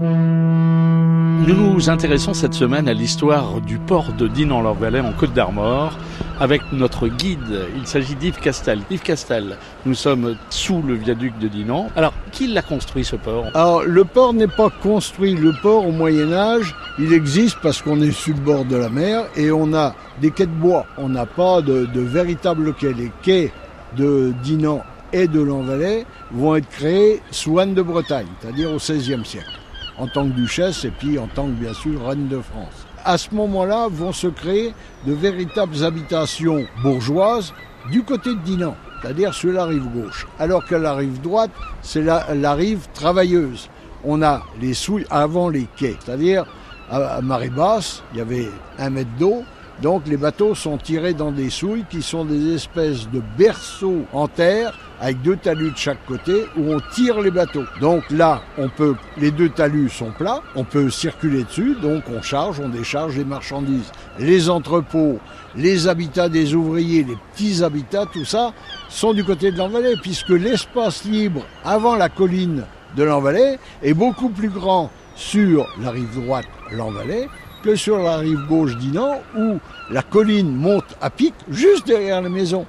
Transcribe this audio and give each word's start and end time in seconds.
Nous 0.00 1.56
nous 1.56 1.90
intéressons 1.90 2.32
cette 2.32 2.54
semaine 2.54 2.88
à 2.88 2.92
l'histoire 2.92 3.60
du 3.60 3.78
port 3.78 4.12
de 4.12 4.28
Dinan-leur-Valais 4.28 5.00
en 5.00 5.12
Côte 5.12 5.32
d'Armor 5.32 5.98
avec 6.38 6.62
notre 6.70 7.08
guide. 7.08 7.66
Il 7.76 7.84
s'agit 7.84 8.14
d'Yves 8.14 8.38
Castel. 8.38 8.78
Yves 8.90 9.02
Castel, 9.02 9.56
nous 9.86 9.94
sommes 9.94 10.36
sous 10.50 10.82
le 10.82 10.94
viaduc 10.94 11.36
de 11.40 11.48
Dinan. 11.48 11.88
Alors, 11.96 12.12
qui 12.30 12.46
l'a 12.46 12.62
construit 12.62 13.04
ce 13.04 13.16
port? 13.16 13.46
Alors, 13.54 13.82
le 13.82 14.04
port 14.04 14.32
n'est 14.34 14.46
pas 14.46 14.70
construit. 14.70 15.34
Le 15.34 15.52
port, 15.62 15.84
au 15.84 15.90
Moyen-Âge, 15.90 16.76
il 17.00 17.12
existe 17.12 17.58
parce 17.60 17.82
qu'on 17.82 18.00
est 18.00 18.12
sur 18.12 18.36
le 18.36 18.40
bord 18.40 18.64
de 18.66 18.76
la 18.76 18.90
mer 18.90 19.24
et 19.36 19.50
on 19.50 19.74
a 19.74 19.96
des 20.20 20.30
quais 20.30 20.46
de 20.46 20.52
bois. 20.52 20.86
On 20.96 21.08
n'a 21.08 21.26
pas 21.26 21.60
de, 21.60 21.86
de 21.86 22.00
véritables 22.00 22.72
quais. 22.74 22.92
Les 22.92 23.10
quais 23.22 23.52
de 23.96 24.32
Dinan 24.44 24.84
et 25.12 25.26
de 25.26 25.40
l'Envalais 25.40 26.06
vont 26.30 26.54
être 26.54 26.68
créés 26.68 27.20
sous 27.32 27.58
Anne 27.58 27.74
de 27.74 27.82
Bretagne, 27.82 28.28
c'est-à-dire 28.40 28.70
au 28.70 28.76
XVIe 28.76 29.24
siècle 29.24 29.58
en 29.98 30.06
tant 30.06 30.26
que 30.26 30.34
duchesse 30.34 30.84
et 30.84 30.90
puis 30.90 31.18
en 31.18 31.26
tant 31.26 31.46
que 31.46 31.52
bien 31.52 31.74
sûr 31.74 32.06
reine 32.06 32.28
de 32.28 32.40
France. 32.40 32.86
À 33.04 33.18
ce 33.18 33.34
moment-là 33.34 33.88
vont 33.90 34.12
se 34.12 34.26
créer 34.26 34.74
de 35.06 35.12
véritables 35.12 35.84
habitations 35.84 36.64
bourgeoises 36.82 37.52
du 37.90 38.02
côté 38.02 38.30
de 38.30 38.40
Dinan, 38.40 38.74
c'est-à-dire 39.00 39.34
sur 39.34 39.52
la 39.52 39.64
rive 39.64 39.88
gauche, 39.94 40.26
alors 40.38 40.64
que 40.64 40.74
la 40.74 40.94
rive 40.94 41.20
droite, 41.20 41.50
c'est 41.82 42.02
la, 42.02 42.34
la, 42.34 42.54
rive 42.54 42.86
travailleuse. 42.92 43.68
On 44.04 44.22
a 44.22 44.42
les 44.60 44.74
souilles 44.74 45.06
avant 45.10 45.48
les 45.48 45.66
quais, 45.76 45.96
c'est-à-dire 46.04 46.44
à 46.90 47.20
marée 47.20 47.50
basse, 47.50 48.02
il 48.12 48.18
y 48.18 48.20
avait 48.20 48.48
un 48.78 48.90
mètre 48.90 49.10
d'eau, 49.18 49.42
donc 49.82 50.06
les 50.06 50.16
bateaux 50.16 50.54
sont 50.54 50.76
tirés 50.76 51.14
dans 51.14 51.30
des 51.30 51.50
souilles 51.50 51.84
qui 51.88 52.02
sont 52.02 52.24
des 52.24 52.54
espèces 52.54 53.08
de 53.10 53.22
berceaux 53.36 54.04
en 54.12 54.26
terre 54.26 54.78
avec 55.00 55.22
deux 55.22 55.36
talus 55.36 55.70
de 55.70 55.76
chaque 55.76 56.04
côté 56.06 56.46
où 56.56 56.72
on 56.72 56.80
tire 56.92 57.20
les 57.20 57.30
bateaux. 57.30 57.64
Donc 57.80 58.04
là, 58.10 58.42
on 58.56 58.68
peut, 58.68 58.96
les 59.16 59.30
deux 59.30 59.48
talus 59.48 59.90
sont 59.90 60.10
plats, 60.10 60.42
on 60.54 60.64
peut 60.64 60.90
circuler 60.90 61.44
dessus, 61.44 61.76
donc 61.80 62.04
on 62.08 62.22
charge, 62.22 62.60
on 62.60 62.68
décharge 62.68 63.16
les 63.16 63.24
marchandises. 63.24 63.92
Les 64.18 64.50
entrepôts, 64.50 65.18
les 65.56 65.88
habitats 65.88 66.28
des 66.28 66.54
ouvriers, 66.54 67.04
les 67.04 67.16
petits 67.32 67.62
habitats, 67.62 68.06
tout 68.06 68.24
ça, 68.24 68.52
sont 68.88 69.12
du 69.12 69.24
côté 69.24 69.52
de 69.52 69.58
l'Envalais, 69.58 69.94
puisque 70.02 70.30
l'espace 70.30 71.04
libre 71.04 71.44
avant 71.64 71.96
la 71.96 72.08
colline 72.08 72.64
de 72.96 73.02
l'Envalais 73.04 73.58
est 73.82 73.94
beaucoup 73.94 74.30
plus 74.30 74.48
grand 74.50 74.90
sur 75.14 75.66
la 75.80 75.90
rive 75.90 76.24
droite, 76.24 76.46
l'Envalais, 76.72 77.28
que 77.62 77.74
sur 77.74 77.98
la 77.98 78.18
rive 78.18 78.46
gauche 78.48 78.76
d'Inan, 78.76 79.20
où 79.36 79.58
la 79.90 80.02
colline 80.02 80.54
monte 80.54 80.96
à 81.00 81.10
pic 81.10 81.34
juste 81.48 81.86
derrière 81.86 82.22
la 82.22 82.28
maison. 82.28 82.66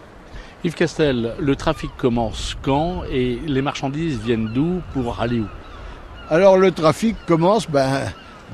Yves 0.66 0.76
Castel, 0.76 1.36
le 1.40 1.56
trafic 1.56 1.90
commence 1.98 2.58
quand 2.62 3.04
et 3.10 3.40
les 3.48 3.62
marchandises 3.62 4.20
viennent 4.20 4.52
d'où 4.54 4.82
pour 4.94 5.22
aller 5.22 5.40
où? 5.40 5.48
Alors 6.30 6.58
le 6.58 6.72
trafic 6.72 7.16
commence 7.26 7.70
ben, 7.70 8.02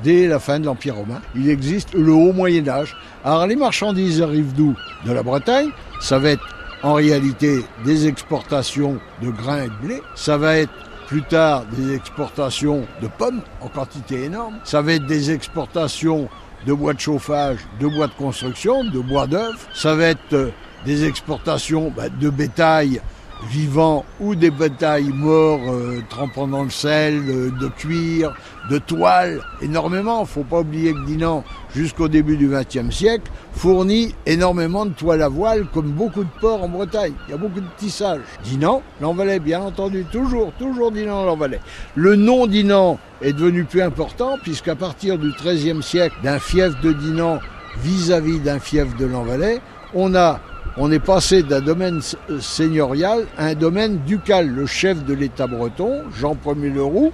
dès 0.04 0.28
la 0.28 0.38
fin 0.38 0.60
de 0.60 0.66
l'Empire 0.66 0.94
romain. 0.94 1.20
Il 1.34 1.50
existe 1.50 1.94
le 1.94 2.12
haut 2.12 2.32
Moyen 2.32 2.68
Âge. 2.68 2.96
Alors 3.24 3.48
les 3.48 3.56
marchandises 3.56 4.22
arrivent 4.22 4.54
d'où? 4.54 4.76
De 5.04 5.10
la 5.10 5.24
Bretagne. 5.24 5.70
Ça 6.00 6.20
va 6.20 6.30
être 6.30 6.46
en 6.84 6.94
réalité 6.94 7.64
des 7.84 8.06
exportations 8.06 9.00
de 9.20 9.30
grains 9.30 9.64
et 9.64 9.68
de 9.68 9.86
blé. 9.86 10.02
Ça 10.14 10.38
va 10.38 10.58
être 10.58 10.72
plus 11.08 11.24
tard 11.24 11.64
des 11.72 11.92
exportations 11.92 12.86
de 13.02 13.08
pommes 13.08 13.40
en 13.60 13.66
quantité 13.66 14.22
énorme. 14.22 14.54
Ça 14.62 14.80
va 14.80 14.92
être 14.92 15.06
des 15.06 15.32
exportations 15.32 16.28
de 16.66 16.72
bois 16.72 16.94
de 16.94 17.00
chauffage, 17.00 17.58
de 17.80 17.88
bois 17.88 18.06
de 18.06 18.14
construction, 18.14 18.84
de 18.84 19.00
bois 19.00 19.26
d'œuvre. 19.26 19.58
Ça 19.74 19.96
va 19.96 20.04
être 20.04 20.52
des 20.86 21.04
exportations 21.04 21.92
bah, 21.94 22.08
de 22.08 22.30
bétail 22.30 23.00
vivant 23.50 24.04
ou 24.18 24.34
des 24.34 24.50
bétails 24.50 25.10
morts 25.12 25.60
euh, 25.68 26.00
trempant 26.08 26.46
dans 26.46 26.64
le 26.64 26.70
sel, 26.70 27.22
euh, 27.28 27.50
de 27.50 27.68
cuir, 27.68 28.34
de 28.70 28.78
toile, 28.78 29.42
énormément. 29.60 30.24
Faut 30.24 30.42
pas 30.42 30.60
oublier 30.60 30.94
que 30.94 31.04
Dinan, 31.04 31.44
jusqu'au 31.74 32.08
début 32.08 32.36
du 32.36 32.48
XXe 32.48 32.94
siècle, 32.94 33.30
fournit 33.52 34.14
énormément 34.24 34.86
de 34.86 34.92
toile 34.92 35.22
à 35.22 35.28
voile, 35.28 35.66
comme 35.74 35.90
beaucoup 35.90 36.24
de 36.24 36.30
ports 36.40 36.62
en 36.62 36.68
Bretagne. 36.68 37.12
Il 37.28 37.32
y 37.32 37.34
a 37.34 37.36
beaucoup 37.36 37.60
de 37.60 37.68
tissage. 37.76 38.20
Dinan, 38.44 38.82
l'Envalais, 39.00 39.38
bien 39.38 39.60
entendu, 39.60 40.04
toujours, 40.10 40.52
toujours 40.58 40.90
Dinan, 40.90 41.24
l'Envalais. 41.24 41.60
Le 41.94 42.16
nom 42.16 42.46
Dinan 42.46 42.98
est 43.20 43.32
devenu 43.32 43.64
plus 43.64 43.82
important, 43.82 44.38
puisqu'à 44.42 44.76
partir 44.76 45.18
du 45.18 45.32
XIIIe 45.32 45.82
siècle, 45.82 46.16
d'un 46.22 46.38
fief 46.38 46.80
de 46.80 46.92
Dinan 46.92 47.38
vis-à-vis 47.82 48.40
d'un 48.40 48.58
fief 48.58 48.96
de 48.96 49.04
l'Envalais, 49.04 49.60
on 49.94 50.14
a 50.14 50.40
on 50.78 50.92
est 50.92 50.98
passé 50.98 51.42
d'un 51.42 51.60
domaine 51.60 52.00
seigneurial 52.40 53.26
à 53.38 53.46
un 53.46 53.54
domaine 53.54 53.98
ducal. 54.06 54.48
Le 54.48 54.66
chef 54.66 55.04
de 55.04 55.14
l'État 55.14 55.46
breton, 55.46 56.02
Jean 56.18 56.36
Ier 56.44 56.70
Leroux, 56.70 57.12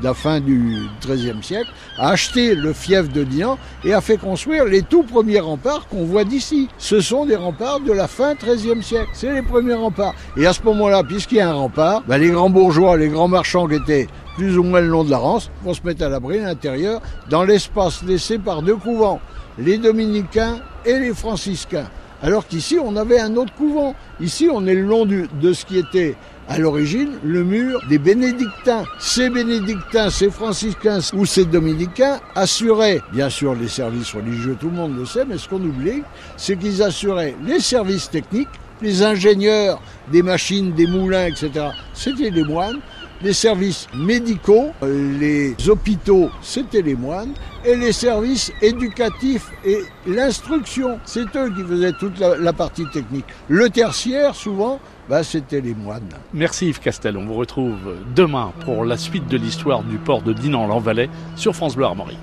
de 0.00 0.04
la 0.04 0.14
fin 0.14 0.40
du 0.40 0.78
XIIIe 1.02 1.42
siècle, 1.42 1.70
a 1.98 2.10
acheté 2.10 2.54
le 2.54 2.72
fief 2.72 3.12
de 3.12 3.22
Dinan 3.22 3.58
et 3.84 3.92
a 3.92 4.00
fait 4.00 4.16
construire 4.16 4.64
les 4.64 4.82
tout 4.82 5.02
premiers 5.02 5.40
remparts 5.40 5.86
qu'on 5.88 6.04
voit 6.04 6.24
d'ici. 6.24 6.68
Ce 6.78 7.00
sont 7.00 7.26
des 7.26 7.36
remparts 7.36 7.80
de 7.80 7.92
la 7.92 8.08
fin 8.08 8.34
XIIIe 8.34 8.82
siècle. 8.82 9.10
C'est 9.12 9.32
les 9.32 9.42
premiers 9.42 9.74
remparts. 9.74 10.14
Et 10.36 10.46
à 10.46 10.54
ce 10.54 10.62
moment-là, 10.62 11.04
puisqu'il 11.04 11.36
y 11.36 11.40
a 11.40 11.50
un 11.50 11.54
rempart, 11.54 12.02
ben 12.08 12.18
les 12.18 12.30
grands 12.30 12.50
bourgeois, 12.50 12.96
les 12.96 13.08
grands 13.08 13.28
marchands 13.28 13.68
qui 13.68 13.74
étaient 13.74 14.08
plus 14.36 14.56
ou 14.56 14.62
moins 14.62 14.80
le 14.80 14.88
long 14.88 15.04
de 15.04 15.10
la 15.10 15.18
Rance 15.18 15.50
vont 15.62 15.74
se 15.74 15.82
mettre 15.84 16.02
à 16.02 16.08
l'abri 16.08 16.38
à 16.38 16.44
l'intérieur 16.44 17.02
dans 17.28 17.44
l'espace 17.44 18.02
laissé 18.02 18.38
par 18.38 18.62
deux 18.62 18.76
couvents, 18.76 19.20
les 19.58 19.76
dominicains 19.76 20.60
et 20.86 20.98
les 20.98 21.12
franciscains. 21.12 21.90
Alors 22.22 22.46
qu'ici, 22.46 22.78
on 22.82 22.94
avait 22.96 23.18
un 23.18 23.34
autre 23.36 23.52
couvent. 23.54 23.96
Ici, 24.20 24.48
on 24.52 24.66
est 24.66 24.74
le 24.74 24.82
long 24.82 25.06
de 25.06 25.52
ce 25.52 25.64
qui 25.64 25.76
était 25.78 26.16
à 26.48 26.58
l'origine 26.58 27.18
le 27.24 27.42
mur 27.42 27.80
des 27.88 27.98
bénédictins. 27.98 28.84
Ces 28.98 29.28
bénédictins, 29.30 30.10
ces 30.10 30.30
franciscains 30.30 31.00
ou 31.14 31.26
ces 31.26 31.44
dominicains 31.44 32.20
assuraient, 32.34 33.00
bien 33.12 33.28
sûr, 33.28 33.54
les 33.54 33.68
services 33.68 34.12
religieux, 34.12 34.56
tout 34.60 34.68
le 34.68 34.76
monde 34.76 34.96
le 34.96 35.04
sait, 35.04 35.24
mais 35.24 35.38
ce 35.38 35.48
qu'on 35.48 35.62
oublie, 35.62 36.02
c'est 36.36 36.56
qu'ils 36.56 36.82
assuraient 36.82 37.34
les 37.44 37.58
services 37.58 38.10
techniques, 38.10 38.48
les 38.80 39.02
ingénieurs 39.02 39.80
des 40.12 40.22
machines, 40.22 40.72
des 40.72 40.86
moulins, 40.86 41.26
etc. 41.26 41.68
C'était 41.94 42.30
les 42.30 42.44
moines 42.44 42.80
les 43.22 43.32
services 43.32 43.86
médicaux, 43.94 44.70
les 44.82 45.54
hôpitaux, 45.68 46.30
c'était 46.40 46.82
les 46.82 46.94
moines, 46.94 47.34
et 47.64 47.76
les 47.76 47.92
services 47.92 48.52
éducatifs 48.60 49.50
et 49.64 49.78
l'instruction, 50.06 50.98
c'est 51.04 51.34
eux 51.36 51.52
qui 51.54 51.62
faisaient 51.62 51.92
toute 51.92 52.18
la, 52.18 52.52
partie 52.52 52.86
technique. 52.92 53.26
Le 53.48 53.70
tertiaire, 53.70 54.34
souvent, 54.34 54.80
bah, 55.08 55.22
c'était 55.22 55.60
les 55.60 55.74
moines. 55.74 56.08
Merci 56.34 56.68
Yves 56.68 56.80
Castel, 56.80 57.16
on 57.16 57.26
vous 57.26 57.34
retrouve 57.34 57.96
demain 58.14 58.52
pour 58.64 58.84
la 58.84 58.96
suite 58.96 59.28
de 59.28 59.36
l'histoire 59.36 59.82
du 59.82 59.98
port 59.98 60.22
de 60.22 60.32
Dinan-l'Envalais 60.32 61.08
sur 61.36 61.54
France 61.54 61.76
Bleu 61.76 61.86
Armorique. 61.86 62.18